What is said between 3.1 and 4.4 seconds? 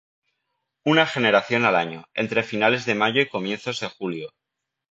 y comienzos de julio.